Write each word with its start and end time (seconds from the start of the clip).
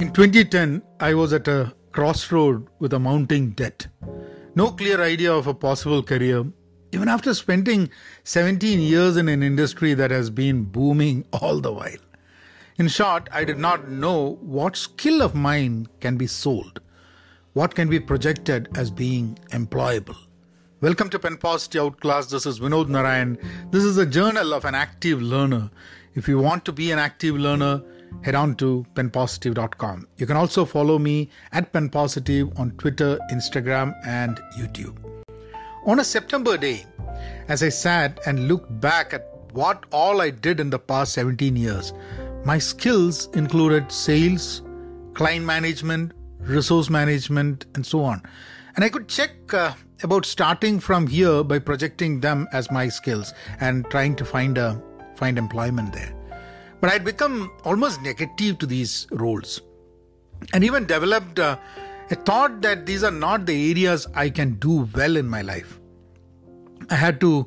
In 0.00 0.10
2010, 0.14 0.80
I 0.98 1.12
was 1.12 1.34
at 1.34 1.46
a 1.46 1.74
crossroad 1.92 2.68
with 2.78 2.94
a 2.94 2.98
mounting 2.98 3.50
debt. 3.50 3.88
No 4.54 4.70
clear 4.70 4.98
idea 5.02 5.30
of 5.30 5.46
a 5.46 5.52
possible 5.52 6.02
career, 6.02 6.46
even 6.90 7.06
after 7.06 7.34
spending 7.34 7.90
17 8.24 8.80
years 8.80 9.18
in 9.18 9.28
an 9.28 9.42
industry 9.42 9.92
that 9.92 10.10
has 10.10 10.30
been 10.30 10.62
booming 10.64 11.26
all 11.34 11.60
the 11.60 11.70
while. 11.70 12.02
In 12.78 12.88
short, 12.88 13.28
I 13.30 13.44
did 13.44 13.58
not 13.58 13.90
know 13.90 14.38
what 14.40 14.74
skill 14.74 15.20
of 15.20 15.34
mine 15.34 15.86
can 16.00 16.16
be 16.16 16.26
sold, 16.26 16.80
what 17.52 17.74
can 17.74 17.90
be 17.90 18.00
projected 18.00 18.70
as 18.78 18.90
being 18.90 19.38
employable. 19.50 20.16
Welcome 20.80 21.10
to 21.10 21.18
Pen 21.18 21.36
Outclass. 21.42 22.30
This 22.30 22.46
is 22.46 22.58
Vinod 22.58 22.88
Narayan. 22.88 23.36
This 23.70 23.84
is 23.84 23.98
a 23.98 24.06
journal 24.06 24.54
of 24.54 24.64
an 24.64 24.74
active 24.74 25.20
learner. 25.20 25.70
If 26.14 26.26
you 26.26 26.38
want 26.38 26.64
to 26.64 26.72
be 26.72 26.90
an 26.90 26.98
active 26.98 27.36
learner, 27.36 27.82
head 28.22 28.34
on 28.34 28.54
to 28.56 28.84
penpositive.com. 28.94 30.06
You 30.16 30.26
can 30.26 30.36
also 30.36 30.64
follow 30.64 30.98
me 30.98 31.30
at 31.52 31.72
penpositive 31.72 32.58
on 32.58 32.72
Twitter, 32.72 33.18
Instagram, 33.32 33.94
and 34.04 34.40
YouTube. 34.58 34.96
On 35.86 36.00
a 36.00 36.04
September 36.04 36.56
day, 36.58 36.84
as 37.48 37.62
I 37.62 37.68
sat 37.70 38.20
and 38.26 38.48
looked 38.48 38.80
back 38.80 39.14
at 39.14 39.26
what 39.52 39.84
all 39.90 40.20
I 40.20 40.30
did 40.30 40.60
in 40.60 40.70
the 40.70 40.78
past 40.78 41.12
17 41.14 41.56
years, 41.56 41.92
my 42.44 42.58
skills 42.58 43.28
included 43.34 43.90
sales, 43.90 44.62
client 45.14 45.44
management, 45.44 46.12
resource 46.38 46.90
management, 46.90 47.66
and 47.74 47.84
so 47.84 48.02
on. 48.04 48.22
And 48.76 48.84
I 48.84 48.88
could 48.88 49.08
check 49.08 49.52
uh, 49.52 49.74
about 50.02 50.24
starting 50.24 50.80
from 50.80 51.06
here 51.06 51.42
by 51.42 51.58
projecting 51.58 52.20
them 52.20 52.48
as 52.52 52.70
my 52.70 52.88
skills 52.88 53.34
and 53.60 53.84
trying 53.90 54.16
to 54.16 54.24
find 54.24 54.56
a 54.58 54.82
find 55.16 55.36
employment 55.36 55.92
there. 55.92 56.19
But 56.80 56.90
I'd 56.90 57.04
become 57.04 57.52
almost 57.64 58.02
negative 58.02 58.58
to 58.58 58.66
these 58.66 59.06
roles 59.10 59.60
and 60.52 60.64
even 60.64 60.86
developed 60.86 61.38
uh, 61.38 61.58
a 62.10 62.14
thought 62.14 62.60
that 62.62 62.86
these 62.86 63.04
are 63.04 63.10
not 63.10 63.46
the 63.46 63.70
areas 63.70 64.06
I 64.14 64.30
can 64.30 64.54
do 64.54 64.88
well 64.94 65.16
in 65.16 65.28
my 65.28 65.42
life. 65.42 65.78
I 66.88 66.94
had 66.94 67.20
to 67.20 67.46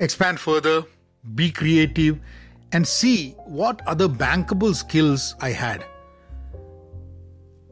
expand 0.00 0.40
further, 0.40 0.84
be 1.34 1.50
creative, 1.50 2.18
and 2.72 2.86
see 2.86 3.30
what 3.46 3.80
other 3.86 4.08
bankable 4.08 4.74
skills 4.74 5.34
I 5.40 5.50
had. 5.50 5.84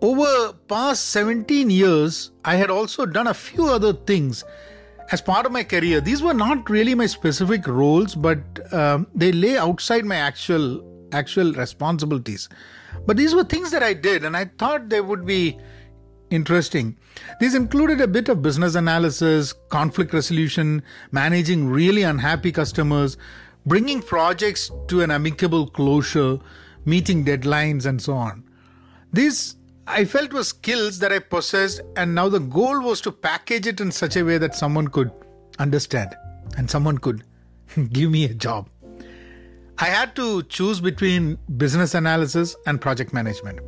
Over 0.00 0.52
past 0.68 1.08
17 1.10 1.70
years, 1.70 2.30
I 2.44 2.56
had 2.56 2.70
also 2.70 3.06
done 3.06 3.26
a 3.26 3.34
few 3.34 3.66
other 3.66 3.92
things 3.92 4.44
as 5.10 5.20
part 5.20 5.46
of 5.46 5.52
my 5.52 5.64
career, 5.64 6.00
these 6.00 6.22
were 6.22 6.34
not 6.34 6.68
really 6.70 6.94
my 6.94 7.06
specific 7.06 7.66
roles, 7.66 8.14
but 8.14 8.38
um, 8.72 9.06
they 9.14 9.32
lay 9.32 9.56
outside 9.56 10.04
my 10.04 10.16
actual 10.16 10.82
actual 11.12 11.52
responsibilities. 11.52 12.48
But 13.06 13.16
these 13.16 13.34
were 13.34 13.44
things 13.44 13.70
that 13.70 13.82
I 13.82 13.92
did, 13.92 14.24
and 14.24 14.36
I 14.36 14.46
thought 14.46 14.88
they 14.88 15.00
would 15.00 15.26
be 15.26 15.58
interesting. 16.30 16.96
These 17.40 17.54
included 17.54 18.00
a 18.00 18.08
bit 18.08 18.28
of 18.28 18.42
business 18.42 18.74
analysis, 18.74 19.54
conflict 19.68 20.12
resolution, 20.12 20.82
managing 21.12 21.68
really 21.68 22.02
unhappy 22.02 22.50
customers, 22.50 23.16
bringing 23.66 24.02
projects 24.02 24.70
to 24.88 25.02
an 25.02 25.10
amicable 25.10 25.68
closure, 25.68 26.38
meeting 26.84 27.24
deadlines, 27.24 27.86
and 27.86 28.02
so 28.02 28.14
on. 28.14 28.44
These 29.12 29.56
I 29.86 30.06
felt 30.06 30.32
were 30.32 30.44
skills 30.44 30.98
that 31.00 31.12
I 31.12 31.18
possessed, 31.18 31.82
and 31.96 32.14
now 32.14 32.28
the 32.30 32.40
goal 32.40 32.80
was 32.80 33.02
to 33.02 33.12
package 33.12 33.66
it 33.66 33.80
in 33.80 33.92
such 33.92 34.16
a 34.16 34.24
way 34.24 34.38
that 34.38 34.54
someone 34.54 34.88
could 34.88 35.10
understand 35.58 36.14
and 36.56 36.70
someone 36.70 36.98
could 36.98 37.22
give 37.92 38.10
me 38.10 38.24
a 38.24 38.32
job. 38.34 38.68
I 39.78 39.86
had 39.86 40.16
to 40.16 40.42
choose 40.44 40.80
between 40.80 41.38
business 41.56 41.94
analysis 41.94 42.56
and 42.66 42.80
project 42.80 43.12
management. 43.12 43.60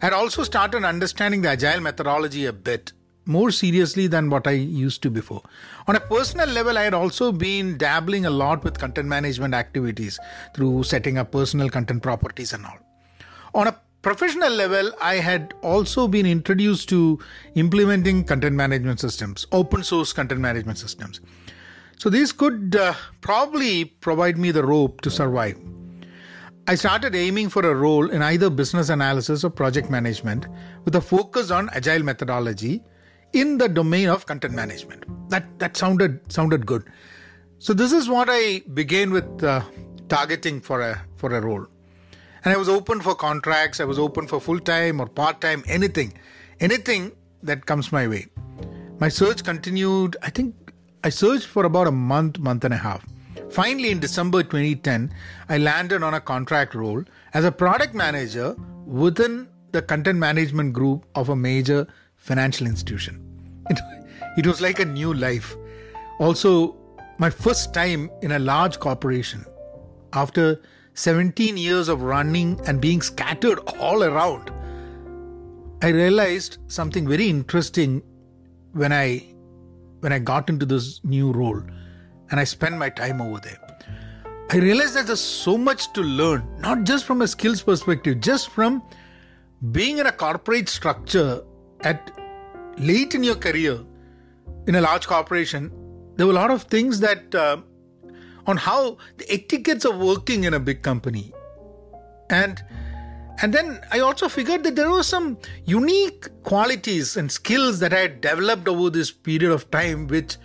I 0.00 0.06
had 0.06 0.12
also 0.12 0.42
started 0.42 0.84
understanding 0.84 1.42
the 1.42 1.50
agile 1.50 1.80
methodology 1.80 2.46
a 2.46 2.52
bit 2.52 2.92
more 3.26 3.50
seriously 3.50 4.06
than 4.06 4.30
what 4.30 4.46
I 4.46 4.52
used 4.52 5.02
to 5.02 5.10
before. 5.10 5.42
On 5.86 5.96
a 5.96 6.00
personal 6.00 6.48
level, 6.48 6.78
I 6.78 6.82
had 6.82 6.94
also 6.94 7.30
been 7.30 7.76
dabbling 7.76 8.24
a 8.24 8.30
lot 8.30 8.64
with 8.64 8.78
content 8.78 9.08
management 9.08 9.54
activities 9.54 10.18
through 10.54 10.84
setting 10.84 11.18
up 11.18 11.30
personal 11.30 11.68
content 11.68 12.02
properties 12.02 12.52
and 12.52 12.64
all. 12.64 12.78
On 13.54 13.66
a 13.66 13.76
professional 14.02 14.50
level, 14.50 14.92
I 15.00 15.16
had 15.16 15.54
also 15.62 16.08
been 16.08 16.26
introduced 16.26 16.88
to 16.90 17.18
implementing 17.54 18.24
content 18.24 18.56
management 18.56 19.00
systems, 19.00 19.46
open 19.52 19.84
source 19.84 20.12
content 20.12 20.40
management 20.40 20.78
systems. 20.78 21.20
So 21.98 22.10
these 22.10 22.32
could 22.32 22.74
uh, 22.74 22.94
probably 23.20 23.84
provide 23.84 24.36
me 24.36 24.50
the 24.50 24.64
rope 24.64 25.00
to 25.02 25.10
survive. 25.10 25.56
I 26.66 26.74
started 26.76 27.14
aiming 27.14 27.48
for 27.48 27.62
a 27.68 27.74
role 27.74 28.10
in 28.10 28.22
either 28.22 28.48
business 28.50 28.88
analysis 28.88 29.44
or 29.44 29.50
project 29.50 29.90
management 29.90 30.46
with 30.84 30.94
a 30.94 31.00
focus 31.00 31.50
on 31.50 31.68
agile 31.70 32.02
methodology 32.02 32.82
in 33.32 33.58
the 33.58 33.68
domain 33.68 34.08
of 34.08 34.26
content 34.26 34.54
management. 34.54 35.04
That 35.30 35.58
that 35.58 35.76
sounded 35.76 36.20
sounded 36.30 36.66
good. 36.66 36.84
So 37.58 37.72
this 37.72 37.92
is 37.92 38.08
what 38.08 38.28
I 38.30 38.62
began 38.74 39.10
with 39.10 39.42
uh, 39.42 39.62
targeting 40.08 40.60
for 40.60 40.80
a 40.80 41.02
for 41.16 41.34
a 41.34 41.40
role. 41.40 41.66
And 42.44 42.52
I 42.52 42.56
was 42.56 42.68
open 42.68 43.00
for 43.00 43.14
contracts, 43.14 43.78
I 43.78 43.84
was 43.84 43.98
open 43.98 44.26
for 44.26 44.40
full 44.40 44.58
time 44.58 45.00
or 45.00 45.06
part 45.06 45.40
time, 45.40 45.62
anything, 45.66 46.12
anything 46.58 47.12
that 47.42 47.66
comes 47.66 47.92
my 47.92 48.08
way. 48.08 48.26
My 48.98 49.08
search 49.08 49.44
continued, 49.44 50.16
I 50.22 50.30
think 50.30 50.54
I 51.04 51.08
searched 51.08 51.46
for 51.46 51.64
about 51.64 51.86
a 51.86 51.92
month, 51.92 52.38
month 52.40 52.64
and 52.64 52.74
a 52.74 52.76
half. 52.76 53.04
Finally, 53.48 53.90
in 53.90 54.00
December 54.00 54.42
2010, 54.42 55.12
I 55.48 55.58
landed 55.58 56.02
on 56.02 56.14
a 56.14 56.20
contract 56.20 56.74
role 56.74 57.04
as 57.34 57.44
a 57.44 57.52
product 57.52 57.94
manager 57.94 58.56
within 58.86 59.48
the 59.70 59.82
content 59.82 60.18
management 60.18 60.72
group 60.72 61.06
of 61.14 61.28
a 61.28 61.36
major 61.36 61.86
financial 62.16 62.66
institution. 62.66 63.22
It, 63.70 63.78
it 64.36 64.46
was 64.46 64.60
like 64.60 64.80
a 64.80 64.84
new 64.84 65.14
life. 65.14 65.56
Also, 66.18 66.76
my 67.18 67.30
first 67.30 67.72
time 67.72 68.10
in 68.20 68.32
a 68.32 68.38
large 68.38 68.80
corporation 68.80 69.44
after 70.12 70.60
17 70.94 71.56
years 71.56 71.88
of 71.88 72.02
running 72.02 72.60
and 72.66 72.80
being 72.80 73.00
scattered 73.00 73.58
all 73.80 74.02
around, 74.04 74.50
I 75.82 75.88
realized 75.88 76.58
something 76.66 77.08
very 77.08 77.28
interesting 77.28 78.02
when 78.72 78.92
I 78.92 79.26
when 80.00 80.12
I 80.12 80.18
got 80.18 80.48
into 80.48 80.66
this 80.66 81.00
new 81.04 81.32
role 81.32 81.62
and 82.30 82.40
I 82.40 82.44
spent 82.44 82.76
my 82.76 82.90
time 82.90 83.20
over 83.20 83.40
there. 83.40 83.58
I 84.50 84.56
realized 84.56 84.94
that 84.94 85.06
there's 85.06 85.20
so 85.20 85.56
much 85.56 85.92
to 85.94 86.02
learn, 86.02 86.46
not 86.58 86.84
just 86.84 87.04
from 87.04 87.22
a 87.22 87.28
skills 87.28 87.62
perspective, 87.62 88.20
just 88.20 88.50
from 88.50 88.82
being 89.70 89.98
in 89.98 90.06
a 90.06 90.12
corporate 90.12 90.68
structure 90.68 91.42
at 91.80 92.10
late 92.76 93.14
in 93.14 93.22
your 93.22 93.36
career 93.36 93.80
in 94.66 94.74
a 94.74 94.80
large 94.80 95.06
corporation. 95.06 95.70
There 96.16 96.26
were 96.26 96.32
a 96.32 96.36
lot 96.36 96.50
of 96.50 96.64
things 96.64 97.00
that 97.00 97.34
uh, 97.34 97.58
on 98.46 98.56
how 98.56 98.96
the 99.18 99.32
etiquettes 99.32 99.84
of 99.84 99.98
working 99.98 100.44
in 100.44 100.54
a 100.54 100.60
big 100.60 100.82
company. 100.82 101.32
And 102.30 102.62
and 103.40 103.52
then 103.52 103.80
I 103.90 104.00
also 104.00 104.28
figured 104.28 104.62
that 104.64 104.76
there 104.76 104.90
were 104.90 105.02
some 105.02 105.38
unique 105.64 106.28
qualities 106.42 107.16
and 107.16 107.32
skills 107.32 107.80
that 107.80 107.92
I 107.92 108.00
had 108.00 108.20
developed 108.20 108.68
over 108.68 108.90
this 108.90 109.10
period 109.10 109.50
of 109.50 109.70
time, 109.70 110.06
which 110.06 110.36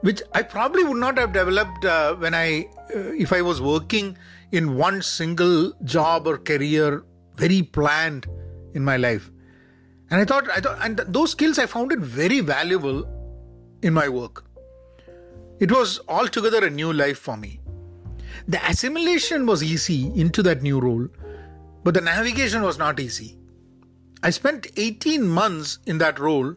which 0.00 0.22
I 0.32 0.42
probably 0.42 0.84
would 0.84 0.98
not 0.98 1.18
have 1.18 1.32
developed 1.32 1.84
uh, 1.84 2.14
when 2.14 2.34
I 2.34 2.68
uh, 2.94 3.12
if 3.26 3.32
I 3.32 3.42
was 3.42 3.60
working 3.60 4.16
in 4.52 4.76
one 4.76 5.02
single 5.02 5.72
job 5.84 6.26
or 6.26 6.38
career, 6.38 7.04
very 7.34 7.62
planned 7.62 8.26
in 8.74 8.84
my 8.84 8.96
life. 8.96 9.30
And 10.10 10.20
I 10.20 10.24
thought 10.24 10.48
I 10.50 10.60
thought 10.60 10.78
and 10.82 10.98
those 11.06 11.32
skills 11.32 11.58
I 11.58 11.66
found 11.66 11.92
it 11.92 11.98
very 11.98 12.40
valuable 12.40 13.04
in 13.82 13.92
my 13.92 14.08
work. 14.08 14.44
It 15.60 15.72
was 15.72 16.00
altogether 16.08 16.64
a 16.64 16.70
new 16.70 16.92
life 16.92 17.18
for 17.18 17.36
me. 17.36 17.60
The 18.46 18.64
assimilation 18.68 19.44
was 19.44 19.62
easy 19.62 20.12
into 20.14 20.42
that 20.44 20.62
new 20.62 20.80
role, 20.80 21.08
but 21.84 21.94
the 21.94 22.00
navigation 22.00 22.62
was 22.62 22.78
not 22.78 23.00
easy. 23.00 23.36
I 24.22 24.30
spent 24.30 24.68
18 24.76 25.26
months 25.26 25.78
in 25.86 25.98
that 25.98 26.18
role, 26.18 26.54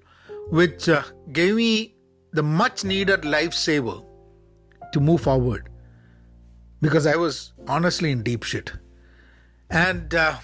which 0.49 0.87
uh, 0.87 1.03
gave 1.31 1.55
me 1.55 1.95
the 2.31 2.43
much 2.43 2.83
needed 2.83 3.21
lifesaver 3.21 4.05
to 4.93 4.99
move 4.99 5.21
forward 5.21 5.69
because 6.81 7.05
I 7.05 7.15
was 7.15 7.53
honestly 7.67 8.11
in 8.11 8.23
deep 8.23 8.43
shit. 8.43 8.71
And, 9.69 10.13
uh, 10.13 10.37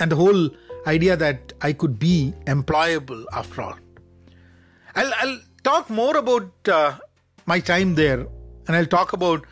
and 0.00 0.12
the 0.12 0.16
whole 0.16 0.50
idea 0.86 1.16
that 1.16 1.52
I 1.60 1.72
could 1.72 1.98
be 1.98 2.34
employable 2.46 3.24
after 3.32 3.62
all. 3.62 3.78
I'll, 4.94 5.12
I'll 5.20 5.40
talk 5.64 5.90
more 5.90 6.16
about 6.16 6.52
uh, 6.68 6.98
my 7.48 7.60
time 7.60 7.94
there 7.94 8.26
and 8.66 8.76
I'll 8.76 8.92
talk 8.94 9.14
about 9.14 9.46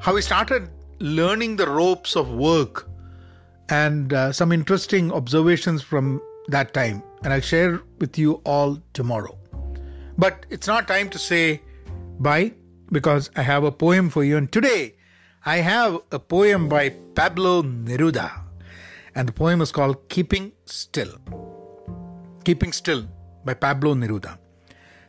how 0.00 0.16
I 0.16 0.20
started 0.20 0.68
learning 1.00 1.56
the 1.56 1.68
ropes 1.68 2.16
of 2.16 2.30
work 2.30 2.86
and 3.70 4.12
uh, 4.12 4.30
some 4.32 4.52
interesting 4.52 5.10
observations 5.10 5.82
from 5.82 6.20
that 6.48 6.74
time. 6.74 7.02
And 7.22 7.32
I'll 7.32 7.40
share 7.40 7.80
with 7.98 8.18
you 8.18 8.34
all 8.44 8.78
tomorrow. 8.92 9.38
But 10.18 10.44
it's 10.50 10.66
not 10.66 10.86
time 10.86 11.08
to 11.10 11.18
say 11.18 11.62
bye 12.18 12.52
because 12.92 13.30
I 13.34 13.42
have 13.42 13.64
a 13.64 13.72
poem 13.72 14.10
for 14.10 14.22
you. 14.22 14.36
And 14.36 14.52
today 14.52 14.96
I 15.46 15.56
have 15.58 16.00
a 16.12 16.18
poem 16.18 16.68
by 16.68 16.90
Pablo 17.14 17.62
Neruda. 17.62 18.30
and 19.16 19.28
the 19.28 19.32
poem 19.32 19.60
is 19.62 19.72
called 19.72 20.08
Keeping 20.10 20.52
Still. 20.66 21.16
Keeping 22.44 22.72
Still 22.72 23.08
by 23.44 23.54
Pablo 23.54 23.94
Neruda. 23.94 24.36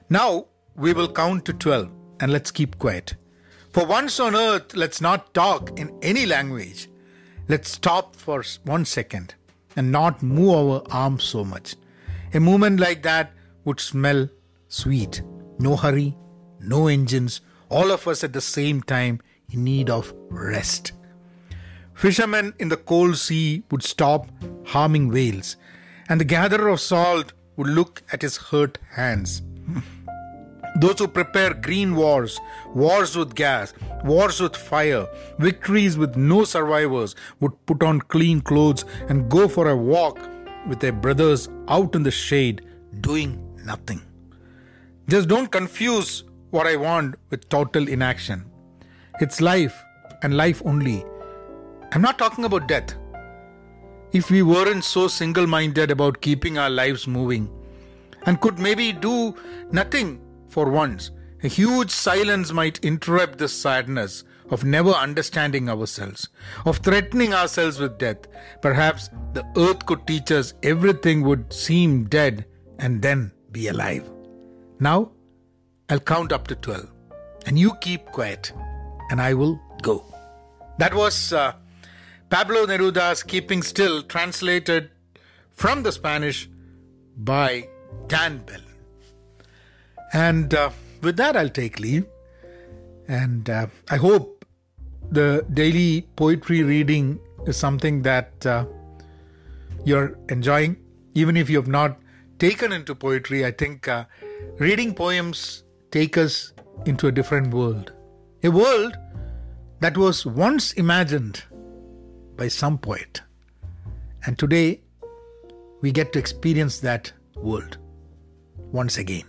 Now 0.09 0.45
we 0.75 0.93
will 0.93 1.11
count 1.11 1.45
to 1.45 1.53
12 1.53 1.89
and 2.19 2.31
let's 2.31 2.51
keep 2.51 2.77
quiet. 2.79 3.15
For 3.71 3.85
once 3.85 4.19
on 4.19 4.35
earth, 4.35 4.75
let's 4.75 5.01
not 5.01 5.33
talk 5.33 5.77
in 5.77 5.97
any 6.01 6.25
language. 6.25 6.89
Let's 7.47 7.69
stop 7.69 8.15
for 8.15 8.43
one 8.63 8.85
second 8.85 9.35
and 9.75 9.91
not 9.91 10.23
move 10.23 10.55
our 10.55 10.83
arms 10.89 11.23
so 11.23 11.43
much. 11.43 11.75
A 12.33 12.39
movement 12.39 12.79
like 12.79 13.03
that 13.03 13.31
would 13.65 13.79
smell 13.79 14.29
sweet. 14.67 15.21
No 15.59 15.75
hurry, 15.75 16.15
no 16.59 16.87
engines, 16.87 17.41
all 17.69 17.91
of 17.91 18.07
us 18.07 18.23
at 18.23 18.33
the 18.33 18.41
same 18.41 18.81
time 18.81 19.21
in 19.51 19.63
need 19.63 19.89
of 19.89 20.13
rest. 20.29 20.93
Fishermen 21.93 22.53
in 22.59 22.69
the 22.69 22.77
cold 22.77 23.17
sea 23.17 23.63
would 23.71 23.83
stop 23.83 24.27
harming 24.65 25.09
whales, 25.09 25.55
and 26.09 26.19
the 26.19 26.25
gatherer 26.25 26.67
of 26.67 26.81
salt 26.81 27.33
would 27.55 27.67
look 27.67 28.03
at 28.11 28.21
his 28.21 28.37
hurt 28.37 28.77
hands. 28.91 29.41
Those 30.75 30.99
who 30.99 31.07
prepare 31.07 31.53
green 31.53 31.95
wars, 31.95 32.39
wars 32.73 33.15
with 33.15 33.33
gas, 33.33 33.73
wars 34.03 34.41
with 34.41 34.55
fire, 34.55 35.07
victories 35.39 35.97
with 35.97 36.17
no 36.17 36.43
survivors 36.43 37.15
would 37.39 37.53
put 37.65 37.81
on 37.81 38.01
clean 38.01 38.41
clothes 38.41 38.83
and 39.07 39.29
go 39.29 39.47
for 39.47 39.69
a 39.69 39.75
walk 39.75 40.19
with 40.67 40.81
their 40.81 40.91
brothers 40.91 41.47
out 41.69 41.95
in 41.95 42.03
the 42.03 42.11
shade 42.11 42.65
doing 42.99 43.57
nothing. 43.63 44.01
Just 45.07 45.29
don't 45.29 45.51
confuse 45.51 46.23
what 46.51 46.67
I 46.67 46.75
want 46.75 47.15
with 47.29 47.47
total 47.47 47.87
inaction. 47.87 48.45
It's 49.21 49.39
life 49.39 49.81
and 50.23 50.35
life 50.35 50.61
only. 50.65 51.05
I'm 51.93 52.01
not 52.01 52.17
talking 52.17 52.43
about 52.43 52.67
death. 52.67 52.95
If 54.11 54.29
we 54.29 54.41
weren't 54.41 54.83
so 54.83 55.07
single 55.07 55.47
minded 55.47 55.91
about 55.91 56.21
keeping 56.21 56.57
our 56.57 56.69
lives 56.69 57.07
moving 57.07 57.49
and 58.25 58.41
could 58.41 58.59
maybe 58.59 58.91
do 58.91 59.35
nothing 59.71 60.19
for 60.55 60.69
once, 60.69 61.11
a 61.43 61.49
huge 61.49 61.91
silence 61.91 62.53
might 62.53 62.79
interrupt 62.79 63.39
this 63.39 63.51
sadness 63.51 64.23
of 64.49 64.63
never 64.63 64.91
understanding 64.91 65.67
ourselves, 65.69 66.29
of 66.65 66.77
threatening 66.77 67.33
ourselves 67.33 67.77
with 67.77 67.97
death. 67.97 68.19
Perhaps 68.61 69.09
the 69.33 69.45
earth 69.57 69.85
could 69.85 70.07
teach 70.07 70.31
us 70.31 70.53
everything 70.63 71.23
would 71.23 71.51
seem 71.51 72.05
dead 72.05 72.45
and 72.79 73.01
then 73.01 73.33
be 73.51 73.67
alive. 73.67 74.09
Now, 74.79 75.11
I'll 75.89 75.99
count 75.99 76.31
up 76.31 76.47
to 76.47 76.55
12 76.55 76.89
and 77.47 77.59
you 77.59 77.73
keep 77.81 78.05
quiet 78.05 78.53
and 79.09 79.19
I 79.19 79.33
will 79.33 79.59
go. 79.81 80.05
That 80.77 80.93
was 80.93 81.33
uh, 81.33 81.51
Pablo 82.29 82.65
Neruda's 82.65 83.23
Keeping 83.23 83.61
Still, 83.61 84.03
translated 84.03 84.89
from 85.51 85.83
the 85.83 85.91
Spanish 85.91 86.49
by 87.17 87.67
Dan 88.07 88.37
Bell. 88.45 88.64
And 90.15 90.53
uh, 90.53 90.69
with 91.01 91.17
that, 91.17 91.35
I'll 91.35 91.49
take 91.49 91.77
leave. 91.77 92.05
And 93.09 93.49
uh, 93.49 93.67
I 93.89 93.97
hope 93.97 94.45
the 95.11 95.45
daily 95.53 96.07
poetry 96.15 96.63
reading 96.63 97.19
is 97.45 97.57
something 97.57 98.01
that 98.03 98.45
uh, 98.45 98.65
you're 99.83 100.17
enjoying. 100.29 100.77
Even 101.15 101.35
if 101.35 101.49
you 101.49 101.57
have 101.57 101.67
not 101.67 101.99
taken 102.39 102.71
into 102.71 102.95
poetry, 102.95 103.45
I 103.45 103.51
think 103.51 103.89
uh, 103.89 104.05
reading 104.57 104.95
poems 104.95 105.65
take 105.91 106.17
us 106.17 106.53
into 106.85 107.07
a 107.07 107.11
different 107.11 107.53
world. 107.53 107.91
A 108.43 108.49
world 108.49 108.97
that 109.81 109.97
was 109.97 110.25
once 110.25 110.71
imagined 110.73 111.43
by 112.37 112.47
some 112.47 112.77
poet. 112.77 113.21
And 114.25 114.39
today, 114.39 114.79
we 115.81 115.91
get 115.91 116.13
to 116.13 116.19
experience 116.19 116.79
that 116.79 117.11
world 117.35 117.77
once 118.71 118.97
again. 118.97 119.25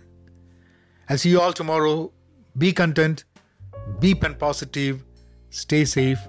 I'll 1.09 1.17
see 1.17 1.29
you 1.29 1.41
all 1.41 1.53
tomorrow. 1.53 2.11
Be 2.57 2.73
content, 2.73 3.23
be 3.99 4.15
pen 4.15 4.35
positive, 4.35 5.03
stay 5.49 5.85
safe, 5.85 6.19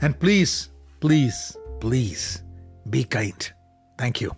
and 0.00 0.18
please, 0.18 0.70
please, 1.00 1.56
please 1.80 2.42
be 2.90 3.04
kind. 3.04 3.52
Thank 3.96 4.20
you. 4.20 4.32